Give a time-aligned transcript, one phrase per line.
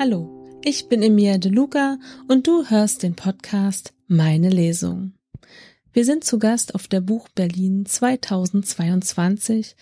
[0.00, 0.30] Hallo,
[0.64, 5.12] ich bin Emilia De Luca und du hörst den Podcast Meine Lesung.
[5.92, 9.76] Wir sind zu Gast auf der Buch Berlin 2022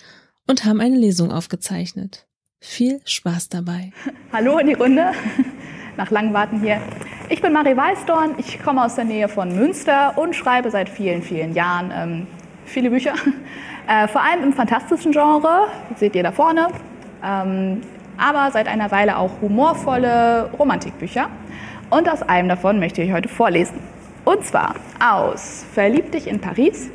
[0.48, 2.26] und haben eine Lesung aufgezeichnet.
[2.58, 3.92] Viel Spaß dabei.
[4.32, 5.12] Hallo in die Runde.
[5.96, 6.82] Nach langem Warten hier.
[7.28, 8.34] Ich bin Marie Weißdorn.
[8.38, 12.26] Ich komme aus der Nähe von Münster und schreibe seit vielen, vielen Jahren ähm,
[12.64, 13.14] viele Bücher.
[13.90, 16.68] Äh, vor allem im fantastischen Genre, seht ihr da vorne.
[17.24, 17.80] Ähm,
[18.18, 21.28] aber seit einer Weile auch humorvolle Romantikbücher.
[21.90, 23.78] Und aus einem davon möchte ich heute vorlesen.
[24.24, 26.90] Und zwar aus Verlieb dich in Paris.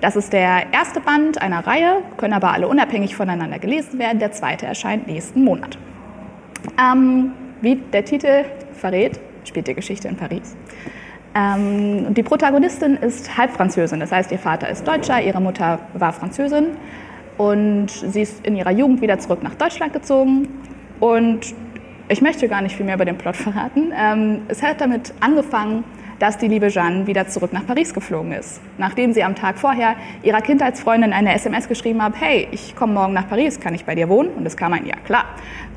[0.00, 4.18] Das ist der erste Band einer Reihe, können aber alle unabhängig voneinander gelesen werden.
[4.18, 5.76] Der zweite erscheint nächsten Monat.
[6.80, 10.56] Ähm, wie der Titel verrät, spielt die Geschichte in Paris.
[11.34, 16.68] Ähm, die Protagonistin ist Halbfranzösin, das heißt, ihr Vater ist Deutscher, ihre Mutter war Französin
[17.40, 20.46] und sie ist in ihrer Jugend wieder zurück nach Deutschland gezogen.
[21.00, 21.54] Und
[22.10, 23.94] ich möchte gar nicht viel mehr über den Plot verraten.
[23.96, 25.84] Ähm, es hat damit angefangen,
[26.18, 28.60] dass die liebe Jeanne wieder zurück nach Paris geflogen ist.
[28.76, 33.14] Nachdem sie am Tag vorher ihrer Kindheitsfreundin eine SMS geschrieben hat, hey, ich komme morgen
[33.14, 34.28] nach Paris, kann ich bei dir wohnen?
[34.34, 35.24] Und es kam ein Ja, klar,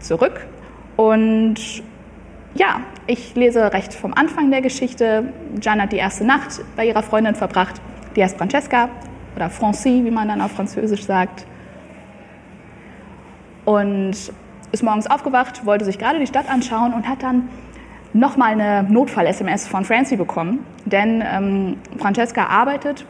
[0.02, 0.46] zurück.
[0.98, 1.56] Und
[2.56, 5.32] ja, ich lese recht vom Anfang der Geschichte.
[5.62, 7.80] Jeanne hat die erste Nacht bei ihrer Freundin verbracht.
[8.18, 8.90] Die heißt Francesca
[9.38, 11.46] oder Francie, wie man dann auf Französisch sagt
[13.66, 14.16] und
[14.72, 17.50] ist morgens aufgewacht, wollte sich gerade die Stadt anschauen und hat dann
[18.14, 20.66] nochmal eine Notfall-SMS von Francie bekommen.
[20.86, 23.06] Denn ähm, Francesca arbeitet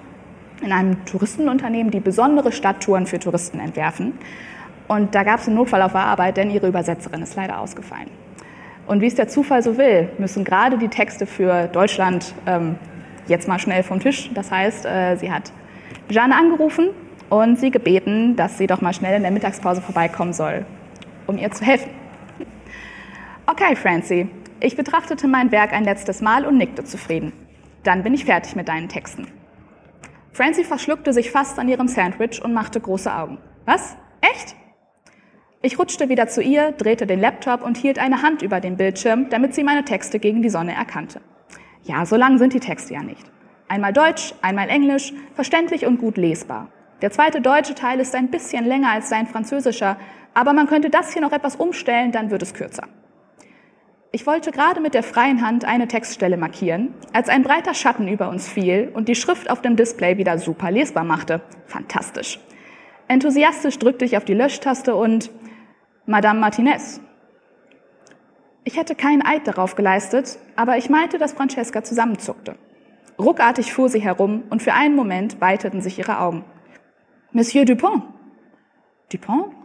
[0.62, 4.14] in einem Touristenunternehmen, die besondere Stadttouren für Touristen entwerfen.
[4.88, 8.09] Und da gab es einen Notfall auf der Arbeit, denn ihre Übersetzerin ist leider ausgefallen.
[8.86, 12.76] Und wie es der Zufall so will, müssen gerade die Texte für Deutschland ähm,
[13.28, 14.30] jetzt mal schnell vom Tisch.
[14.34, 15.53] Das heißt, äh, sie hat
[16.09, 16.90] Jeanne angerufen
[17.34, 20.66] und sie gebeten, dass sie doch mal schnell in der Mittagspause vorbeikommen soll,
[21.26, 21.90] um ihr zu helfen.
[23.48, 24.30] Okay, Francie,
[24.60, 27.34] ich betrachtete mein Werk ein letztes Mal und nickte zufrieden.
[27.84, 29.28] Dann bin ich fertig mit deinen Texten.
[30.32, 33.40] Francie verschluckte sich fast an ihrem Sandwich und machte große Augen.
[33.66, 33.98] Was?
[34.22, 34.56] Echt?
[35.62, 39.30] Ich rutschte wieder zu ihr, drehte den Laptop und hielt eine Hand über den Bildschirm,
[39.30, 41.22] damit sie meine Texte gegen die Sonne erkannte.
[41.84, 43.26] Ja, so lang sind die Texte ja nicht.
[43.68, 46.70] Einmal Deutsch, einmal Englisch, verständlich und gut lesbar.
[47.03, 49.97] Der zweite deutsche Teil ist ein bisschen länger als sein französischer,
[50.34, 52.88] aber man könnte das hier noch etwas umstellen, dann wird es kürzer.
[54.14, 58.30] Ich wollte gerade mit der freien Hand eine Textstelle markieren, als ein breiter Schatten über
[58.30, 61.41] uns fiel und die Schrift auf dem Display wieder super lesbar machte.
[61.66, 62.40] Fantastisch.
[63.09, 65.30] Enthusiastisch drückte ich auf die Löschtaste und
[66.06, 67.02] Madame Martinez.
[68.64, 72.56] Ich hätte keinen Eid darauf geleistet, aber ich meinte, dass Francesca zusammenzuckte.
[73.20, 76.46] Ruckartig fuhr sie herum und für einen Moment weiteten sich ihre Augen.
[77.36, 78.04] Monsieur Dupont.
[79.12, 79.56] Dupont?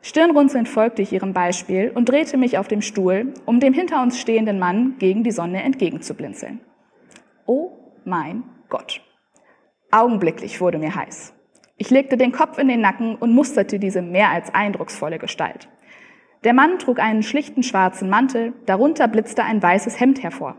[0.00, 4.18] Stirnrunzelnd folgte ich ihrem Beispiel und drehte mich auf dem Stuhl, um dem hinter uns
[4.18, 6.60] stehenden Mann gegen die Sonne entgegenzublinzeln.
[7.44, 7.72] Oh
[8.06, 9.02] mein Gott.
[9.90, 11.34] Augenblicklich wurde mir heiß.
[11.76, 15.68] Ich legte den Kopf in den Nacken und musterte diese mehr als eindrucksvolle Gestalt.
[16.44, 20.56] Der Mann trug einen schlichten schwarzen Mantel, darunter blitzte ein weißes Hemd hervor.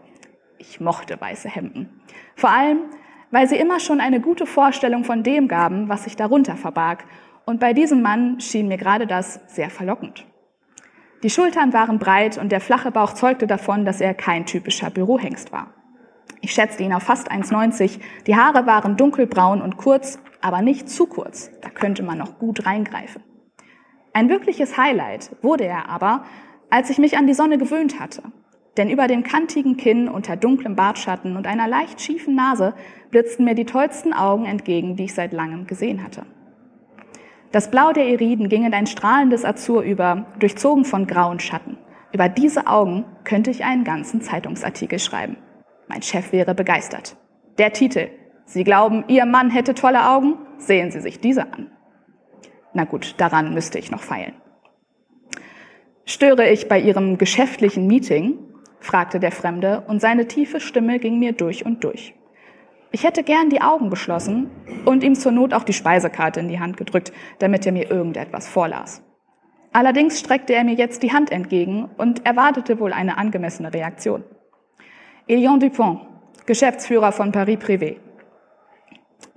[0.59, 2.00] Ich mochte weiße Hemden.
[2.35, 2.91] Vor allem,
[3.33, 7.03] weil sie immer schon eine gute Vorstellung von dem gaben, was sich darunter verbarg.
[7.45, 10.27] Und bei diesem Mann schien mir gerade das sehr verlockend.
[11.23, 15.51] Die Schultern waren breit und der flache Bauch zeugte davon, dass er kein typischer Bürohengst
[15.51, 15.73] war.
[16.41, 17.99] Ich schätzte ihn auf fast 1,90.
[18.27, 21.49] Die Haare waren dunkelbraun und kurz, aber nicht zu kurz.
[21.61, 23.23] Da könnte man noch gut reingreifen.
[24.13, 26.23] Ein wirkliches Highlight wurde er aber,
[26.69, 28.22] als ich mich an die Sonne gewöhnt hatte.
[28.78, 32.73] Denn über dem kantigen Kinn unter dunklem Bartschatten und einer leicht schiefen Nase
[33.11, 36.25] blitzten mir die tollsten Augen entgegen, die ich seit langem gesehen hatte.
[37.51, 41.78] Das Blau der Iriden ging in ein strahlendes Azur über, durchzogen von grauen Schatten.
[42.11, 45.37] Über diese Augen könnte ich einen ganzen Zeitungsartikel schreiben.
[45.87, 47.16] Mein Chef wäre begeistert.
[47.59, 48.09] Der Titel.
[48.46, 50.37] Sie glauben, Ihr Mann hätte tolle Augen?
[50.58, 51.70] Sehen Sie sich diese an.
[52.73, 54.34] Na gut, daran müsste ich noch feilen.
[56.05, 58.40] Störe ich bei Ihrem geschäftlichen Meeting?
[58.84, 62.14] Fragte der Fremde, und seine tiefe Stimme ging mir durch und durch.
[62.91, 64.52] Ich hätte gern die Augen geschlossen
[64.85, 68.47] und ihm zur Not auch die Speisekarte in die Hand gedrückt, damit er mir irgendetwas
[68.47, 69.02] vorlas.
[69.72, 74.24] Allerdings streckte er mir jetzt die Hand entgegen und erwartete wohl eine angemessene Reaktion.
[75.28, 76.02] Elion Dupont,
[76.46, 77.96] Geschäftsführer von Paris Privé.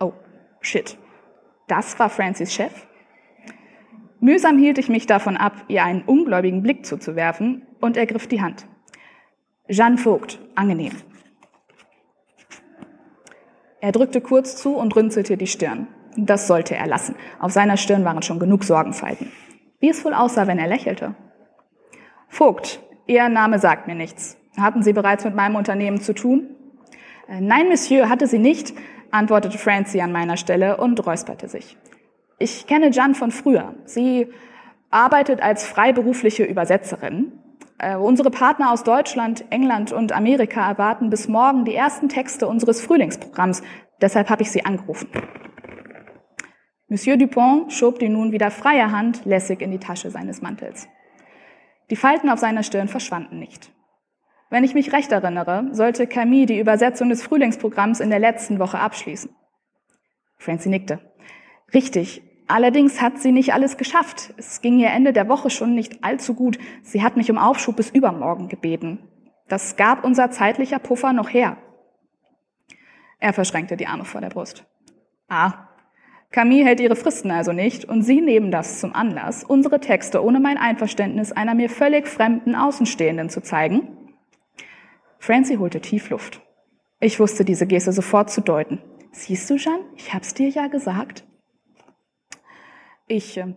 [0.01, 0.13] Oh,
[0.61, 0.99] shit.
[1.69, 2.87] Das war Francis Chef?
[4.21, 8.67] Mühsam hielt ich mich davon ab, ihr einen ungläubigen Blick zuzuwerfen und ergriff die Hand.
[9.69, 10.93] Jeanne Vogt, angenehm.
[13.81, 15.89] Er drückte kurz zu und runzelte die Stirn.
[16.17, 17.15] Das sollte er lassen.
[17.39, 19.31] Auf seiner Stirn waren schon genug Sorgenfalten.
[19.79, 21.15] wie es wohl aussah, wenn er lächelte.
[22.29, 24.37] Vogt, Ihr Name sagt mir nichts.
[24.57, 26.49] Hatten Sie bereits mit meinem Unternehmen zu tun?
[27.29, 28.75] Äh, nein, Monsieur, hatte sie nicht,
[29.11, 31.77] antwortete Francie an meiner Stelle und räusperte sich.
[32.39, 33.75] Ich kenne Jan von früher.
[33.85, 34.29] Sie
[34.91, 37.33] arbeitet als freiberufliche Übersetzerin.
[37.79, 42.81] Äh, unsere Partner aus Deutschland, England und Amerika erwarten bis morgen die ersten Texte unseres
[42.81, 43.63] Frühlingsprogramms.
[44.01, 45.09] Deshalb habe ich sie angerufen.
[46.89, 50.89] Monsieur Dupont schob die nun wieder freie Hand lässig in die Tasche seines Mantels.
[51.91, 53.73] Die Falten auf seiner Stirn verschwanden nicht.
[54.49, 58.79] Wenn ich mich recht erinnere, sollte Camille die Übersetzung des Frühlingsprogramms in der letzten Woche
[58.79, 59.31] abschließen.
[60.39, 61.01] Francie nickte.
[61.75, 62.23] Richtig.
[62.49, 64.33] Allerdings hat sie nicht alles geschafft.
[64.37, 66.59] Es ging ihr Ende der Woche schon nicht allzu gut.
[66.83, 68.99] Sie hat mich um Aufschub bis übermorgen gebeten.
[69.49, 71.57] Das gab unser zeitlicher Puffer noch her.
[73.19, 74.65] Er verschränkte die Arme vor der Brust.
[75.29, 75.67] Ah,
[76.31, 80.41] Camille hält ihre Fristen also nicht und Sie nehmen das zum Anlass, unsere Texte ohne
[80.41, 83.89] mein Einverständnis einer mir völlig fremden Außenstehenden zu zeigen?
[85.19, 86.43] Francie holte tief Luft.
[87.01, 88.83] Ich wusste diese Geste sofort zu deuten.
[89.13, 91.25] Siehst du, Jeanne, ich hab's dir ja gesagt.
[93.07, 93.55] Ich, äh,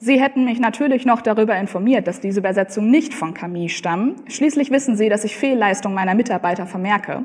[0.00, 4.22] Sie hätten mich natürlich noch darüber informiert, dass diese Übersetzungen nicht von Camille stammen.
[4.28, 7.24] Schließlich wissen Sie, dass ich Fehlleistung meiner Mitarbeiter vermerke.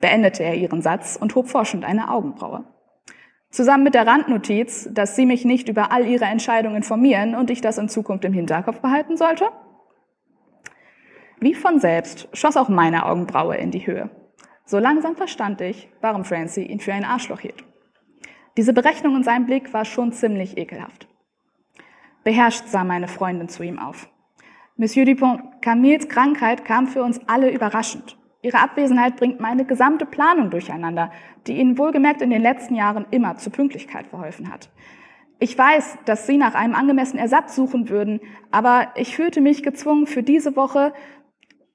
[0.00, 2.64] Beendete er ihren Satz und hob forschend eine Augenbraue.
[3.50, 7.60] Zusammen mit der Randnotiz, dass Sie mich nicht über all Ihre Entscheidungen informieren und ich
[7.60, 9.44] das in Zukunft im Hinterkopf behalten sollte?
[11.40, 14.08] Wie von selbst schoss auch meine Augenbraue in die Höhe.
[14.64, 17.62] So langsam verstand ich, warum Francie ihn für ein Arschloch hielt.
[18.56, 21.06] Diese Berechnung in seinem Blick war schon ziemlich ekelhaft.
[22.24, 24.08] Beherrscht sah meine Freundin zu ihm auf.
[24.76, 28.16] Monsieur Dupont, Camilles Krankheit kam für uns alle überraschend.
[28.42, 31.12] Ihre Abwesenheit bringt meine gesamte Planung durcheinander,
[31.46, 34.70] die Ihnen wohlgemerkt in den letzten Jahren immer zur Pünktlichkeit verholfen hat.
[35.38, 40.06] Ich weiß, dass Sie nach einem angemessenen Ersatz suchen würden, aber ich fühlte mich gezwungen,
[40.06, 40.92] für diese Woche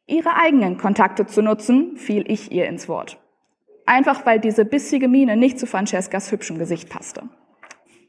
[0.07, 3.19] ihre eigenen Kontakte zu nutzen, fiel ich ihr ins Wort.
[3.85, 7.29] Einfach weil diese bissige Miene nicht zu Francescas hübschem Gesicht passte.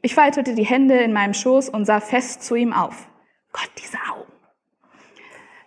[0.01, 3.07] Ich faltete die Hände in meinem Schoß und sah fest zu ihm auf.
[3.51, 4.31] Gott, diese Augen.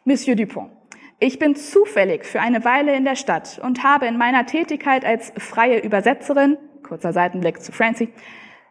[0.04, 0.72] Monsieur Dupont,
[1.20, 5.32] ich bin zufällig für eine Weile in der Stadt und habe in meiner Tätigkeit als
[5.38, 8.12] freie Übersetzerin, kurzer Seitenblick zu Francie,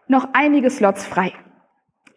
[0.08, 1.34] noch einige Slots frei.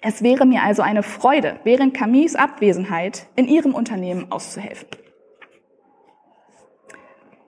[0.02, 4.88] Es wäre mir also eine Freude, während Camilles Abwesenheit in ihrem Unternehmen auszuhelfen.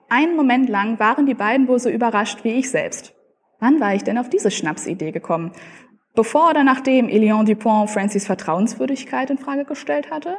[0.09, 3.13] Einen Moment lang waren die beiden wohl so überrascht wie ich selbst.
[3.59, 5.51] Wann war ich denn auf diese Schnapsidee gekommen?
[6.19, 10.37] Bevor oder nachdem Elion Dupont Francis Vertrauenswürdigkeit in Frage gestellt hatte?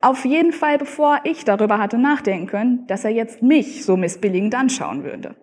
[0.00, 4.54] Auf jeden Fall bevor ich darüber hatte nachdenken können, dass er jetzt mich so missbilligend
[4.54, 5.34] anschauen würde.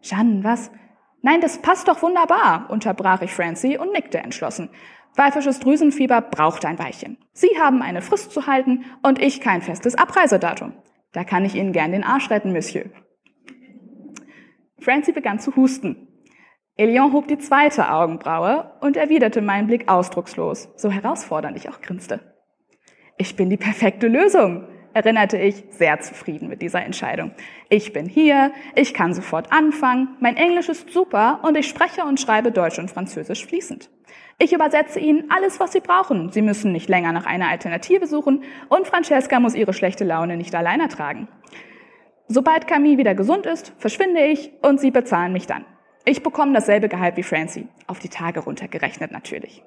[0.00, 0.70] Jeanne, was?
[1.20, 4.70] Nein, das passt doch wunderbar, unterbrach ich Francie und nickte entschlossen.
[5.14, 7.18] Pfeifisches Drüsenfieber braucht ein Weilchen.
[7.34, 10.72] Sie haben eine Frist zu halten und ich kein festes Abreisedatum.
[11.12, 12.86] Da kann ich Ihnen gern den Arsch retten, Monsieur.
[14.80, 16.08] Francie begann zu husten.
[16.76, 22.20] Elion hob die zweite Augenbraue und erwiderte meinen Blick ausdruckslos, so herausfordernd ich auch grinste.
[23.16, 27.30] Ich bin die perfekte Lösung, erinnerte ich, sehr zufrieden mit dieser Entscheidung.
[27.68, 32.18] Ich bin hier, ich kann sofort anfangen, mein Englisch ist super und ich spreche und
[32.18, 33.88] schreibe Deutsch und Französisch fließend.
[34.40, 36.32] Ich übersetze Ihnen alles, was Sie brauchen.
[36.32, 40.56] Sie müssen nicht länger nach einer Alternative suchen und Francesca muss ihre schlechte Laune nicht
[40.56, 41.28] allein ertragen.
[42.26, 45.64] Sobald Camille wieder gesund ist, verschwinde ich und Sie bezahlen mich dann.
[46.06, 49.62] Ich bekomme dasselbe Gehalt wie Francie, auf die Tage runtergerechnet natürlich.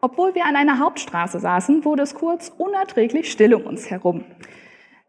[0.00, 4.24] Obwohl wir an einer Hauptstraße saßen, wurde es kurz unerträglich still um uns herum.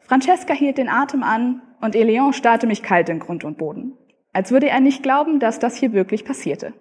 [0.02, 3.98] Francesca hielt den Atem an und Eleon starrte mich kalt in Grund und Boden,
[4.34, 6.74] als würde er nicht glauben, dass das hier wirklich passierte.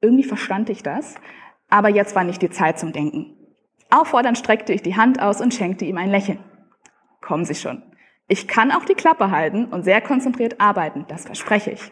[0.00, 1.16] Irgendwie verstand ich das,
[1.68, 3.36] aber jetzt war nicht die Zeit zum Denken.
[3.90, 6.38] Auffordernd streckte ich die Hand aus und schenkte ihm ein Lächeln.
[7.20, 7.82] Kommen Sie schon.
[8.32, 11.90] Ich kann auch die Klappe halten und sehr konzentriert arbeiten, das verspreche ich.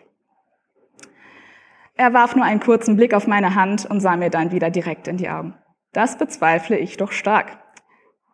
[1.97, 5.09] Er warf nur einen kurzen Blick auf meine Hand und sah mir dann wieder direkt
[5.09, 5.55] in die Augen.
[5.93, 7.59] Das bezweifle ich doch stark.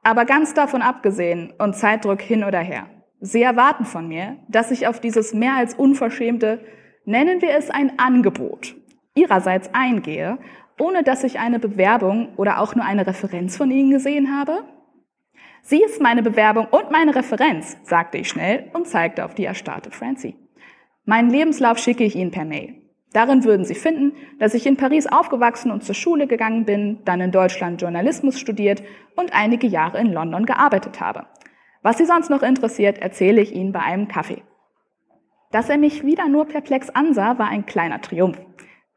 [0.02, 2.90] Aber ganz davon abgesehen und Zeitdruck hin oder her.
[3.20, 6.62] Sie erwarten von mir, dass ich auf dieses mehr als unverschämte,
[7.06, 8.74] nennen wir es ein Angebot,
[9.14, 10.36] ihrerseits eingehe,
[10.78, 14.62] ohne dass ich eine Bewerbung oder auch nur eine Referenz von Ihnen gesehen habe?
[15.66, 19.90] Sie ist meine Bewerbung und meine Referenz, sagte ich schnell und zeigte auf die erstarrte
[19.90, 20.36] Francie.
[21.06, 22.82] Meinen Lebenslauf schicke ich Ihnen per Mail.
[23.14, 27.22] Darin würden Sie finden, dass ich in Paris aufgewachsen und zur Schule gegangen bin, dann
[27.22, 28.82] in Deutschland Journalismus studiert
[29.16, 31.24] und einige Jahre in London gearbeitet habe.
[31.80, 34.42] Was Sie sonst noch interessiert, erzähle ich Ihnen bei einem Kaffee.
[35.50, 38.38] Dass er mich wieder nur perplex ansah, war ein kleiner Triumph.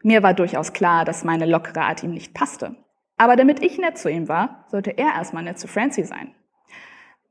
[0.04, 2.76] Mir war durchaus klar, dass meine lockere Art ihm nicht passte.
[3.16, 6.34] Aber damit ich nett zu ihm war, sollte er erstmal nett zu Francie sein.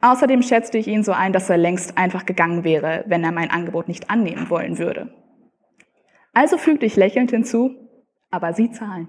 [0.00, 3.50] Außerdem schätzte ich ihn so ein, dass er längst einfach gegangen wäre, wenn er mein
[3.50, 5.14] Angebot nicht annehmen wollen würde.
[6.32, 7.74] Also fügte ich lächelnd hinzu,
[8.30, 9.08] aber Sie zahlen.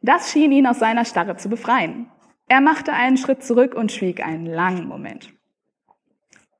[0.00, 2.10] Das schien ihn aus seiner Starre zu befreien.
[2.48, 5.32] Er machte einen Schritt zurück und schwieg einen langen Moment.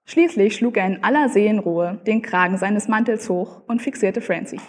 [0.06, 4.60] Schließlich schlug er in aller Seelenruhe den Kragen seines Mantels hoch und fixierte Francie.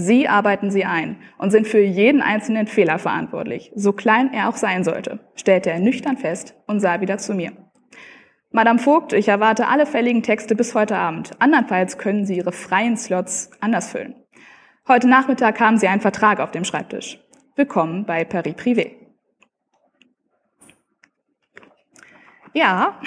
[0.00, 4.54] Sie arbeiten sie ein und sind für jeden einzelnen Fehler verantwortlich, so klein er auch
[4.54, 7.50] sein sollte, stellte er nüchtern fest und sah wieder zu mir.
[8.52, 11.32] Madame Vogt, ich erwarte alle fälligen Texte bis heute Abend.
[11.40, 14.14] Andernfalls können Sie Ihre freien Slots anders füllen.
[14.86, 17.18] Heute Nachmittag haben Sie einen Vertrag auf dem Schreibtisch.
[17.56, 18.92] Willkommen bei Paris Privé.
[22.54, 23.00] Ja,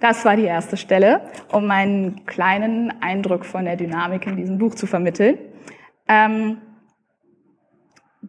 [0.00, 4.74] das war die erste Stelle, um einen kleinen Eindruck von der Dynamik in diesem Buch
[4.74, 5.38] zu vermitteln.
[6.06, 6.58] Ähm,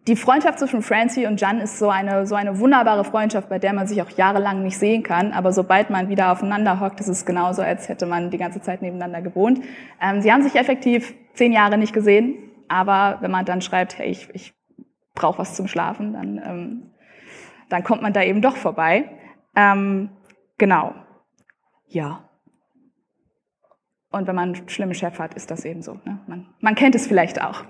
[0.06, 3.72] die Freundschaft zwischen Francie und Jan ist so eine, so eine wunderbare Freundschaft, bei der
[3.72, 5.32] man sich auch jahrelang nicht sehen kann.
[5.32, 8.82] Aber sobald man wieder aufeinander hockt, ist es genauso, als hätte man die ganze Zeit
[8.82, 9.60] nebeneinander gewohnt.
[10.00, 12.50] Ähm, sie haben sich effektiv zehn Jahre nicht gesehen.
[12.68, 14.54] Aber wenn man dann schreibt, hey, ich, ich
[15.14, 16.90] brauche was zum Schlafen, dann, ähm,
[17.68, 19.10] dann kommt man da eben doch vorbei.
[19.56, 20.10] Ähm,
[20.56, 20.94] genau.
[21.90, 22.28] Ja.
[24.10, 25.94] Und wenn man einen schlimmen Chef hat, ist das eben so.
[26.04, 26.18] Ne?
[26.26, 27.64] Man, man kennt es vielleicht auch.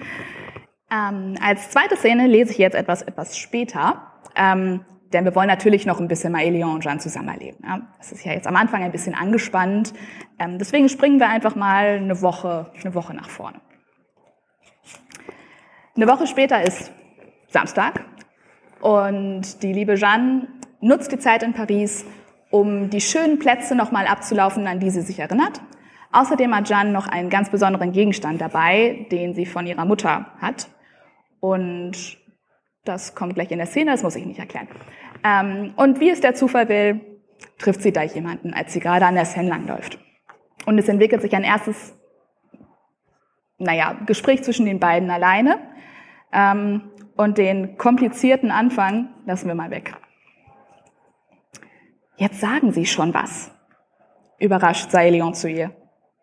[0.90, 4.12] ähm, als zweite Szene lese ich jetzt etwas, etwas später.
[4.34, 7.58] Ähm, denn wir wollen natürlich noch ein bisschen Maëlion und Jeanne zusammen erleben.
[7.64, 7.80] Ja?
[7.96, 9.94] Das ist ja jetzt am Anfang ein bisschen angespannt.
[10.38, 13.60] Ähm, deswegen springen wir einfach mal eine Woche, eine Woche nach vorne.
[15.96, 16.92] Eine Woche später ist
[17.48, 18.04] Samstag
[18.80, 20.46] und die liebe Jeanne
[20.80, 22.04] nutzt die Zeit in Paris,
[22.50, 25.60] um die schönen Plätze nochmal abzulaufen, an die sie sich erinnert.
[26.12, 30.68] Außerdem hat Jeanne noch einen ganz besonderen Gegenstand dabei, den sie von ihrer Mutter hat.
[31.40, 32.18] Und
[32.84, 34.68] das kommt gleich in der Szene, das muss ich nicht erklären.
[35.22, 37.00] Ähm, und wie es der Zufall will,
[37.58, 39.98] trifft sie da jemanden, als sie gerade an der Seine langläuft.
[40.64, 41.94] Und es entwickelt sich ein erstes,
[43.58, 45.58] naja, Gespräch zwischen den beiden alleine.
[46.32, 49.94] Ähm, und den komplizierten Anfang lassen wir mal weg.
[52.18, 53.52] Jetzt sagen Sie schon was.
[54.40, 55.70] Überrascht sei Leon zu ihr.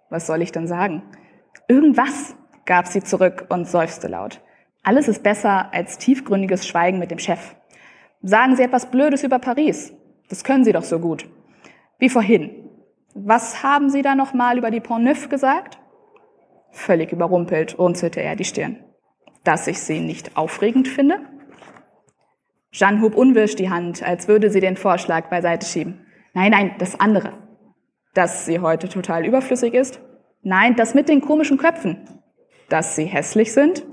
[0.09, 1.03] Was soll ich denn sagen?
[1.69, 2.35] Irgendwas,
[2.65, 4.41] gab sie zurück und seufzte laut.
[4.83, 7.55] Alles ist besser als tiefgründiges Schweigen mit dem Chef.
[8.21, 9.93] Sagen Sie etwas Blödes über Paris.
[10.29, 11.29] Das können Sie doch so gut.
[11.97, 12.69] Wie vorhin.
[13.13, 15.79] Was haben Sie da nochmal über die Pont Neuf gesagt?
[16.71, 18.83] Völlig überrumpelt runzelte er die Stirn.
[19.45, 21.19] Dass ich sie nicht aufregend finde?
[22.75, 26.05] Jeanne hob unwirsch die Hand, als würde sie den Vorschlag beiseite schieben.
[26.33, 27.31] Nein, nein, das andere.
[28.13, 30.01] Dass sie heute total überflüssig ist?
[30.41, 32.05] Nein, das mit den komischen Köpfen.
[32.67, 33.85] Dass sie hässlich sind?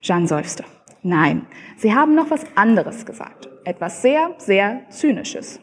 [0.00, 0.64] Jeanne seufzte.
[1.02, 3.50] Nein, sie haben noch was anderes gesagt.
[3.66, 5.60] Etwas sehr, sehr Zynisches.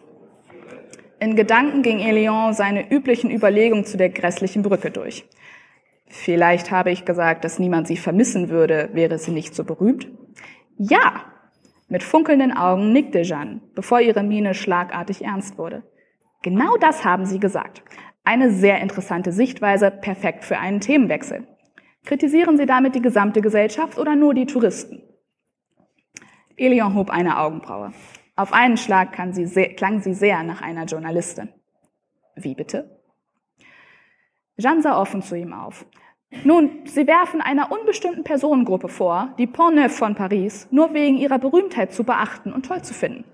[1.19, 5.27] In Gedanken ging Elion seine üblichen Überlegungen zu der grässlichen Brücke durch.
[6.07, 10.07] Vielleicht habe ich gesagt, dass niemand sie vermissen würde, wäre sie nicht so berühmt.
[10.77, 11.30] Ja,
[11.91, 15.83] mit funkelnden Augen nickte Jeanne, bevor ihre Miene schlagartig ernst wurde.
[16.41, 17.83] Genau das haben Sie gesagt.
[18.23, 21.45] Eine sehr interessante Sichtweise, perfekt für einen Themenwechsel.
[22.05, 25.03] Kritisieren Sie damit die gesamte Gesellschaft oder nur die Touristen?
[26.55, 27.91] Elion hob eine Augenbraue.
[28.37, 31.49] Auf einen Schlag sie sehr, klang sie sehr nach einer Journalistin.
[32.37, 33.01] Wie bitte?
[34.57, 35.85] Jeanne sah offen zu ihm auf.
[36.43, 41.39] Nun, Sie werfen einer unbestimmten Personengruppe vor, die Pont Neuf von Paris nur wegen ihrer
[41.39, 43.25] Berühmtheit zu beachten und toll zu finden.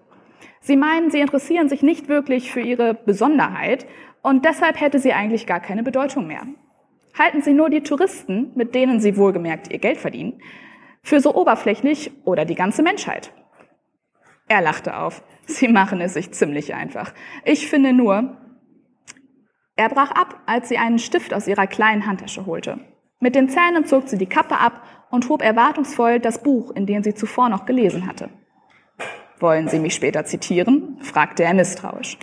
[0.60, 3.86] Sie meinen, sie interessieren sich nicht wirklich für ihre Besonderheit
[4.22, 6.42] und deshalb hätte sie eigentlich gar keine Bedeutung mehr.
[7.18, 10.39] Halten Sie nur die Touristen, mit denen Sie wohlgemerkt Ihr Geld verdienen,
[11.01, 13.32] für so oberflächlich oder die ganze Menschheit.
[14.48, 15.24] Er lachte auf.
[15.46, 17.13] Sie machen es sich ziemlich einfach.
[17.44, 18.38] Ich finde nur,
[19.77, 22.79] er brach ab, als sie einen Stift aus ihrer kleinen Handtasche holte.
[23.19, 27.03] Mit den Zähnen zog sie die Kappe ab und hob erwartungsvoll das Buch, in dem
[27.03, 28.29] sie zuvor noch gelesen hatte.
[29.39, 30.98] Wollen Sie mich später zitieren?
[31.01, 32.17] fragte er misstrauisch.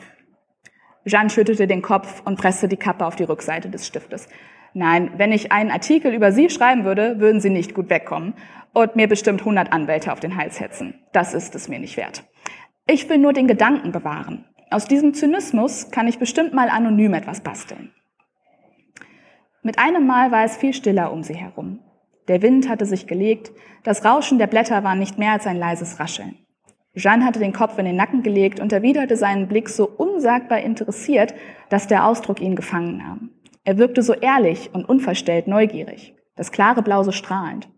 [1.07, 4.29] Jeanne schüttelte den Kopf und presste die Kappe auf die Rückseite des Stiftes.
[4.73, 8.35] Nein, wenn ich einen Artikel über Sie schreiben würde, würden Sie nicht gut wegkommen
[8.73, 10.95] und mir bestimmt 100 Anwälte auf den Hals hetzen.
[11.13, 12.25] Das ist es mir nicht wert.
[12.87, 14.45] Ich will nur den Gedanken bewahren.
[14.71, 17.93] Aus diesem Zynismus kann ich bestimmt mal anonym etwas basteln.
[19.63, 21.81] Mit einem Mal war es viel stiller um sie herum.
[22.29, 23.53] Der Wind hatte sich gelegt,
[23.83, 26.39] das Rauschen der Blätter war nicht mehr als ein leises Rascheln.
[26.95, 31.35] Jeanne hatte den Kopf in den Nacken gelegt und erwiderte seinen Blick so unsagbar interessiert,
[31.69, 33.31] dass der Ausdruck ihn gefangen nahm.
[33.65, 37.69] Er wirkte so ehrlich und unverstellt neugierig, das klare Blau so strahlend.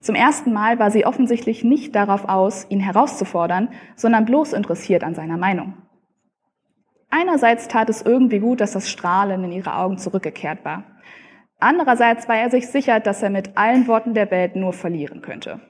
[0.00, 5.14] Zum ersten Mal war sie offensichtlich nicht darauf aus, ihn herauszufordern, sondern bloß interessiert an
[5.14, 5.74] seiner Meinung.
[7.14, 10.84] Einerseits tat es irgendwie gut, dass das Strahlen in ihre Augen zurückgekehrt war.
[11.60, 15.60] Andererseits war er sich sicher, dass er mit allen Worten der Welt nur verlieren könnte.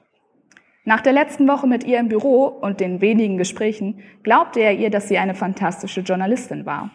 [0.85, 4.89] Nach der letzten Woche mit ihr im Büro und den wenigen Gesprächen glaubte er ihr,
[4.89, 6.91] dass sie eine fantastische Journalistin war.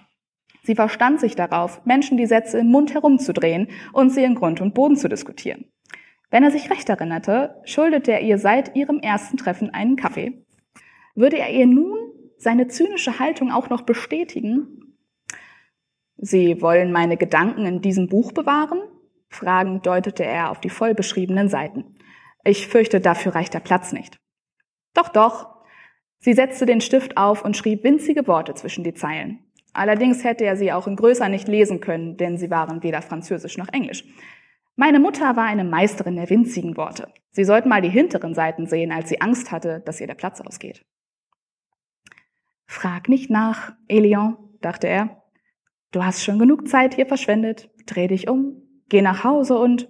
[0.63, 4.73] Sie verstand sich darauf, Menschen die Sätze im Mund herumzudrehen und sie in Grund und
[4.73, 5.67] Boden zu diskutieren.
[6.31, 10.43] Wenn er sich recht erinnerte, schuldete er ihr seit ihrem ersten Treffen einen Kaffee.
[11.15, 11.99] Würde er ihr nun
[12.39, 14.97] seine zynische Haltung auch noch bestätigen?
[16.17, 18.81] Sie wollen meine Gedanken in diesem Buch bewahren?
[19.29, 21.97] Fragend deutete er auf die voll beschriebenen Seiten.
[22.45, 24.19] Ich fürchte, dafür reicht der Platz nicht.
[24.95, 25.59] Doch, doch.
[26.19, 29.41] Sie setzte den Stift auf und schrieb winzige Worte zwischen die Zeilen.
[29.73, 33.59] Allerdings hätte er sie auch in größer nicht lesen können, denn sie waren weder Französisch
[33.59, 34.05] noch Englisch.
[34.75, 37.13] Meine Mutter war eine Meisterin der winzigen Worte.
[37.31, 40.41] Sie sollten mal die hinteren Seiten sehen, als sie Angst hatte, dass ihr der Platz
[40.41, 40.85] ausgeht.
[42.71, 45.23] Frag nicht nach, Elion, dachte er.
[45.91, 47.71] Du hast schon genug Zeit hier verschwendet.
[47.87, 49.89] Dreh dich um, geh nach Hause und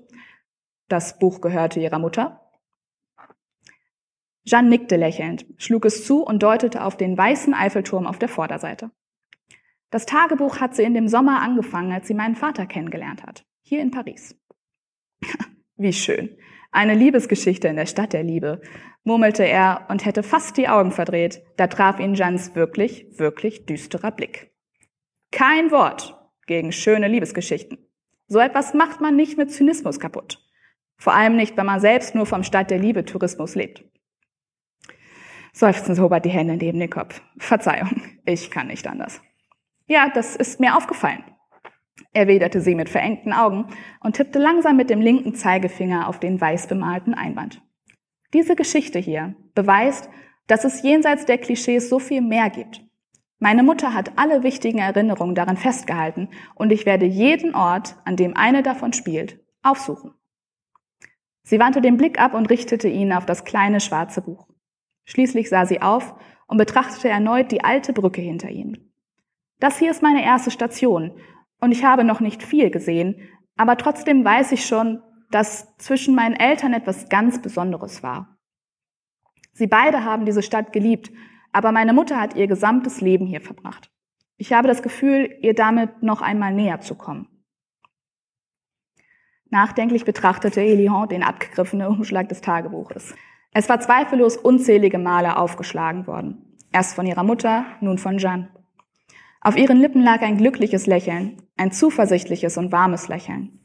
[0.87, 2.41] das Buch gehörte ihrer Mutter.
[4.45, 8.93] Jeanne nickte lächelnd, schlug es zu und deutete auf den weißen Eiffelturm auf der Vorderseite.
[9.91, 13.81] Das Tagebuch hat sie in dem Sommer angefangen, als sie meinen Vater kennengelernt hat, hier
[13.81, 14.39] in Paris.
[15.77, 16.39] Wie schön.
[16.71, 18.61] Eine Liebesgeschichte in der Stadt der Liebe,
[19.05, 21.43] murmelte er und hätte fast die Augen verdreht.
[21.57, 24.53] Da traf ihn Jans wirklich, wirklich düsterer Blick.
[25.33, 27.79] Kein Wort gegen schöne Liebesgeschichten.
[28.27, 30.45] So etwas macht man nicht mit Zynismus kaputt.
[30.97, 33.85] Vor allem nicht, wenn man selbst nur vom Stadt der Liebe Tourismus lebt.
[35.53, 37.23] Seufzend hob er die Hände neben den Kopf.
[37.39, 39.23] Verzeihung, ich kann nicht anders.
[39.87, 41.25] Ja, das ist mir aufgefallen
[42.13, 43.67] erwiderte sie mit verengten Augen
[44.01, 47.63] und tippte langsam mit dem linken Zeigefinger auf den weiß bemalten Einband.
[48.35, 50.09] Diese Geschichte hier beweist,
[50.47, 52.85] dass es jenseits der Klischees so viel mehr gibt.
[53.39, 58.37] Meine Mutter hat alle wichtigen Erinnerungen daran festgehalten und ich werde jeden Ort, an dem
[58.37, 60.15] eine davon spielt, aufsuchen.
[61.45, 64.49] Sie wandte den Blick ab und richtete ihn auf das kleine schwarze Buch.
[65.05, 66.15] Schließlich sah sie auf
[66.47, 68.93] und betrachtete erneut die alte Brücke hinter ihnen.
[69.61, 71.13] Das hier ist meine erste Station
[71.61, 73.17] und ich habe noch nicht viel gesehen,
[73.57, 78.39] aber trotzdem weiß ich schon, dass zwischen meinen Eltern etwas ganz Besonderes war.
[79.53, 81.11] Sie beide haben diese Stadt geliebt,
[81.53, 83.91] aber meine Mutter hat ihr gesamtes Leben hier verbracht.
[84.37, 87.27] Ich habe das Gefühl, ihr damit noch einmal näher zu kommen.
[89.51, 93.15] Nachdenklich betrachtete Elion den abgegriffenen Umschlag des Tagebuches.
[93.53, 96.57] Es war zweifellos unzählige Male aufgeschlagen worden.
[96.71, 98.51] Erst von ihrer Mutter, nun von Jeanne.
[99.41, 103.61] Auf ihren Lippen lag ein glückliches Lächeln, ein zuversichtliches und warmes Lächeln.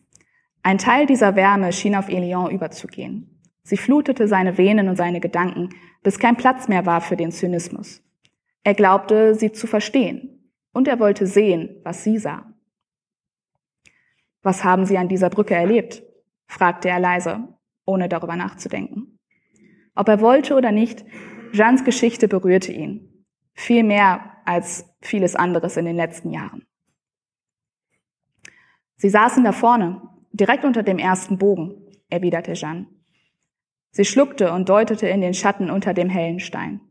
[0.61, 3.41] Ein Teil dieser Wärme schien auf Elion überzugehen.
[3.63, 5.69] Sie flutete seine Venen und seine Gedanken,
[6.03, 8.01] bis kein Platz mehr war für den Zynismus.
[8.63, 12.53] Er glaubte, sie zu verstehen, und er wollte sehen, was sie sah.
[14.41, 16.03] Was haben Sie an dieser Brücke erlebt?
[16.47, 17.47] fragte er leise,
[17.85, 19.17] ohne darüber nachzudenken.
[19.95, 21.05] Ob er wollte oder nicht,
[21.53, 23.25] Jeans Geschichte berührte ihn.
[23.53, 26.65] Viel mehr als vieles anderes in den letzten Jahren.
[28.95, 30.01] Sie saßen da vorne,
[30.31, 31.75] direkt unter dem ersten Bogen,
[32.09, 32.87] erwiderte Jeanne.
[33.91, 36.81] Sie schluckte und deutete in den Schatten unter dem hellen Stein.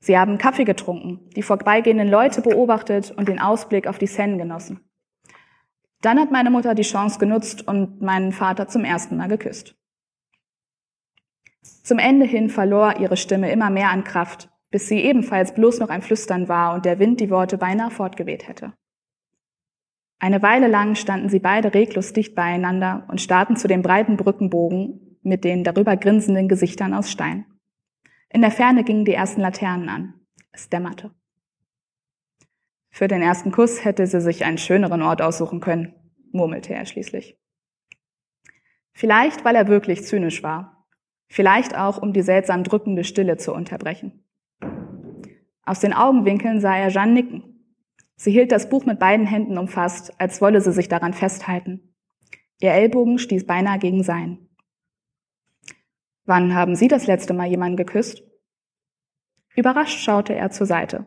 [0.00, 4.80] Sie haben Kaffee getrunken, die vorbeigehenden Leute beobachtet und den Ausblick auf die Seine genossen.
[6.00, 9.76] Dann hat meine Mutter die Chance genutzt und meinen Vater zum ersten Mal geküsst.
[11.82, 15.88] Zum Ende hin verlor ihre Stimme immer mehr an Kraft, bis sie ebenfalls bloß noch
[15.88, 18.74] ein Flüstern war und der Wind die Worte beinahe fortgeweht hätte.
[20.20, 25.18] Eine Weile lang standen sie beide reglos dicht beieinander und starrten zu dem breiten Brückenbogen
[25.22, 27.46] mit den darüber grinsenden Gesichtern aus Stein.
[28.30, 30.14] In der Ferne gingen die ersten Laternen an.
[30.52, 31.12] Es dämmerte.
[32.90, 35.94] Für den ersten Kuss hätte sie sich einen schöneren Ort aussuchen können,
[36.32, 37.38] murmelte er schließlich.
[38.92, 40.84] Vielleicht, weil er wirklich zynisch war.
[41.28, 44.24] Vielleicht auch, um die seltsam drückende Stille zu unterbrechen.
[45.68, 47.42] Aus den Augenwinkeln sah er Jeanne nicken
[48.16, 51.94] Sie hielt das Buch mit beiden Händen umfasst, als wolle sie sich daran festhalten.
[52.58, 54.48] Ihr Ellbogen stieß beinahe gegen sein.
[56.24, 58.22] Wann haben Sie das letzte Mal jemanden geküsst?
[59.56, 61.06] Überrascht schaute er zur Seite.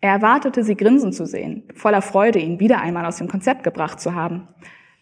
[0.00, 4.00] Er erwartete, sie grinsen zu sehen, voller Freude, ihn wieder einmal aus dem Konzept gebracht
[4.00, 4.48] zu haben.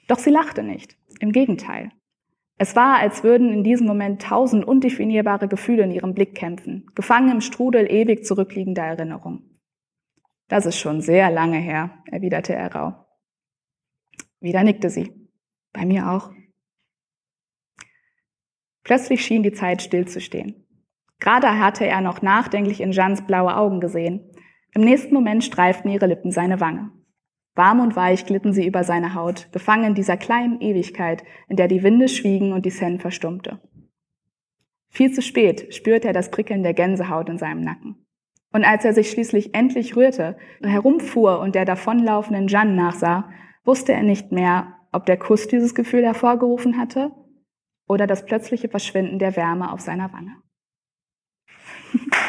[0.09, 0.99] Doch sie lachte nicht.
[1.21, 1.93] Im Gegenteil.
[2.57, 7.31] Es war, als würden in diesem Moment tausend undefinierbare Gefühle in ihrem Blick kämpfen, gefangen
[7.31, 9.61] im Strudel ewig zurückliegender Erinnerungen.
[10.49, 13.07] Das ist schon sehr lange her, erwiderte er rau.
[14.40, 15.11] Wieder nickte sie.
[15.73, 16.31] Bei mir auch.
[18.85, 20.67] Plötzlich schien die Zeit stillzustehen.
[21.19, 24.31] Gerade hatte er noch nachdenklich in Jeannes blaue Augen gesehen.
[24.75, 26.90] Im nächsten Moment streiften ihre Lippen seine Wange.
[27.55, 31.69] Warm und weich glitten sie über seine Haut, gefangen in dieser kleinen Ewigkeit, in der
[31.69, 33.61] die Winde schwiegen und die Seine verstummte.
[34.90, 38.07] Viel zu spät spürte er das Prickeln der Gänsehaut in seinem Nacken.
[38.53, 43.29] Und als er sich schließlich endlich rührte, herumfuhr und der davonlaufenden Jeanne nachsah,
[43.64, 47.11] wusste er nicht mehr, ob der Kuss dieses Gefühl hervorgerufen hatte
[47.88, 50.37] oder das plötzliche Verschwinden der Wärme auf seiner Wange.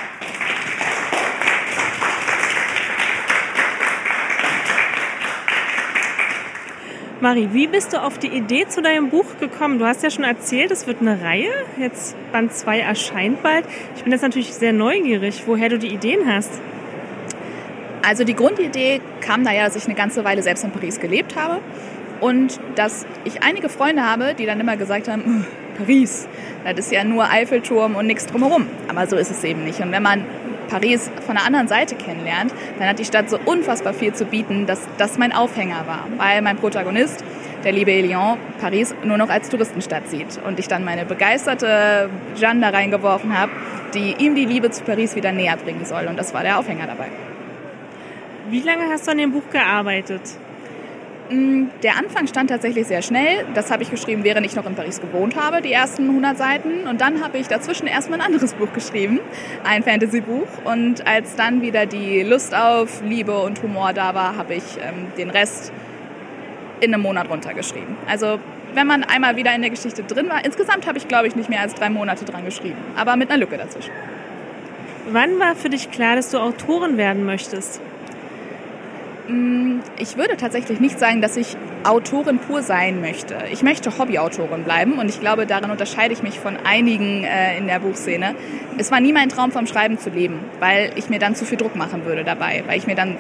[7.21, 9.79] Marie, wie bist du auf die Idee zu deinem Buch gekommen?
[9.79, 11.49] Du hast ja schon erzählt, es wird eine Reihe.
[11.79, 13.63] Jetzt Band 2 erscheint bald.
[13.95, 16.51] Ich bin jetzt natürlich sehr neugierig, woher du die Ideen hast.
[18.05, 21.61] Also die Grundidee kam daher, dass ich eine ganze Weile selbst in Paris gelebt habe
[22.19, 25.45] und dass ich einige Freunde habe, die dann immer gesagt haben,
[25.77, 26.27] Paris,
[26.65, 28.67] das ist ja nur Eiffelturm und nichts drumherum.
[28.89, 29.79] Aber so ist es eben nicht.
[29.79, 30.25] Und wenn man
[30.67, 34.65] Paris von der anderen Seite kennenlernt, dann hat die Stadt so unfassbar viel zu bieten,
[34.65, 36.07] dass das mein Aufhänger war.
[36.17, 37.23] Weil mein Protagonist,
[37.63, 40.39] der liebe Elion, Paris nur noch als Touristenstadt sieht.
[40.45, 43.51] Und ich dann meine begeisterte Jeanne da reingeworfen habe,
[43.93, 46.07] die ihm die Liebe zu Paris wieder näher bringen soll.
[46.07, 47.07] Und das war der Aufhänger dabei.
[48.49, 50.21] Wie lange hast du an dem Buch gearbeitet?
[51.29, 53.45] Mm, der Anfang stand tatsächlich sehr schnell.
[53.55, 56.87] Das habe ich geschrieben, während ich noch in Paris gewohnt habe, die ersten 100 Seiten.
[56.87, 59.19] Und dann habe ich dazwischen erstmal ein anderes Buch geschrieben,
[59.63, 60.47] ein Fantasy-Buch.
[60.65, 65.07] Und als dann wieder die Lust auf Liebe und Humor da war, habe ich ähm,
[65.17, 65.71] den Rest
[66.79, 67.95] in einem Monat runtergeschrieben.
[68.07, 68.39] Also
[68.73, 71.49] wenn man einmal wieder in der Geschichte drin war, insgesamt habe ich, glaube ich, nicht
[71.49, 73.91] mehr als drei Monate dran geschrieben, aber mit einer Lücke dazwischen.
[75.11, 77.79] Wann war für dich klar, dass du Autorin werden möchtest?
[79.27, 83.35] Mm, ich würde tatsächlich nicht sagen, dass ich Autorin pur sein möchte.
[83.51, 87.67] Ich möchte Hobbyautorin bleiben und ich glaube, darin unterscheide ich mich von einigen äh, in
[87.67, 88.35] der Buchszene.
[88.77, 91.57] Es war nie mein Traum, vom Schreiben zu leben, weil ich mir dann zu viel
[91.57, 93.17] Druck machen würde dabei, weil ich mir dann,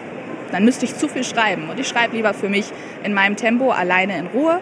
[0.51, 2.71] dann müsste ich zu viel schreiben und ich schreibe lieber für mich
[3.03, 4.59] in meinem Tempo, alleine in Ruhe.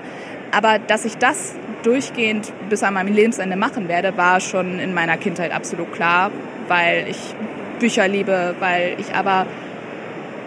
[0.51, 5.17] Aber dass ich das durchgehend bis an meinem Lebensende machen werde, war schon in meiner
[5.17, 6.31] Kindheit absolut klar,
[6.67, 7.17] weil ich
[7.79, 9.45] Bücher liebe, weil ich aber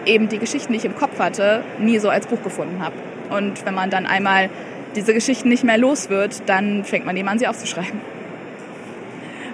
[0.07, 2.95] eben die Geschichten, die ich im Kopf hatte, nie so als Buch gefunden habe.
[3.29, 4.49] Und wenn man dann einmal
[4.95, 7.99] diese Geschichten nicht mehr los wird, dann fängt man eben an, sie aufzuschreiben.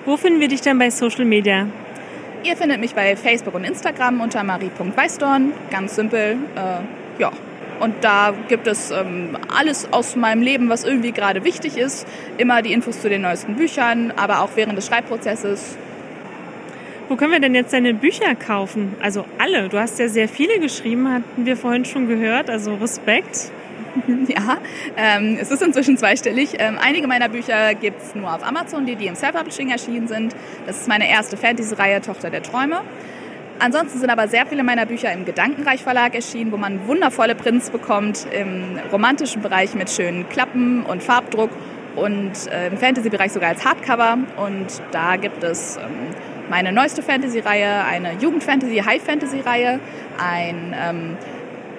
[0.06, 1.68] Wo finden wir dich denn bei Social Media?
[2.44, 5.54] Ihr findet mich bei Facebook und Instagram unter marie.weißdorn.
[5.70, 6.38] Ganz simpel.
[6.56, 7.32] Äh, ja.
[7.80, 12.06] Und da gibt es ähm, alles aus meinem Leben, was irgendwie gerade wichtig ist.
[12.38, 15.78] Immer die Infos zu den neuesten Büchern, aber auch während des Schreibprozesses
[17.14, 18.96] wo können wir denn jetzt deine Bücher kaufen?
[19.00, 19.70] Also alle.
[19.70, 22.50] Du hast ja sehr viele geschrieben, hatten wir vorhin schon gehört.
[22.50, 23.52] Also Respekt.
[24.28, 24.58] Ja,
[24.98, 26.56] ähm, es ist inzwischen zweistellig.
[26.58, 30.36] Ähm, einige meiner Bücher gibt es nur auf Amazon, die, die im Self-Publishing erschienen sind.
[30.66, 32.82] Das ist meine erste Fantasy-Reihe Tochter der Träume.
[33.60, 37.70] Ansonsten sind aber sehr viele meiner Bücher im Gedankenreich Verlag erschienen, wo man wundervolle Prints
[37.70, 41.52] bekommt im romantischen Bereich mit schönen Klappen und Farbdruck
[41.96, 44.18] und äh, im Fantasy-Bereich sogar als Hardcover.
[44.38, 49.80] Und da gibt es ähm, meine neueste Fantasy-Reihe, eine Jugend-Fantasy, High-Fantasy-Reihe,
[50.18, 51.18] einen ähm,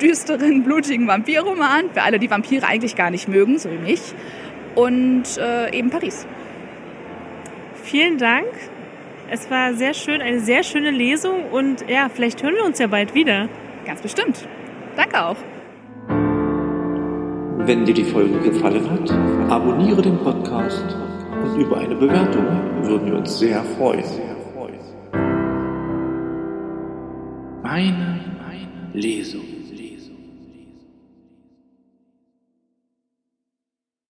[0.00, 4.00] düsteren, blutigen Vampirroman, für alle, die Vampire eigentlich gar nicht mögen, so wie mich,
[4.74, 6.26] und äh, eben Paris.
[7.82, 8.46] Vielen Dank.
[9.30, 12.86] Es war sehr schön, eine sehr schöne Lesung und ja, vielleicht hören wir uns ja
[12.86, 13.48] bald wieder.
[13.86, 14.46] Ganz bestimmt.
[14.96, 15.36] Danke auch.
[17.66, 20.96] Wenn dir die Folge gefallen hat, abonniere den Podcast
[21.42, 22.44] und über eine Bewertung
[22.82, 24.33] würden wir uns sehr freuen.
[27.64, 28.20] Meine
[28.92, 29.53] Lesung.